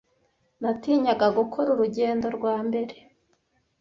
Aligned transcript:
Natinyaga 0.61 1.27
gukora 1.37 1.67
urugendo 1.71 2.27
rwa 2.37 2.55
mbere. 2.67 2.95